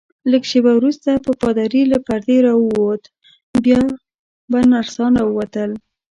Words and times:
لږ 0.31 0.43
شیبه 0.51 0.71
وروسته 0.75 1.09
به 1.23 1.31
پادري 1.41 1.83
له 1.91 1.97
پردې 2.05 2.37
راووت، 2.45 3.03
بیا 3.63 3.81
به 4.51 4.59
نرسان 4.73 5.11
راووتل. 5.21 5.71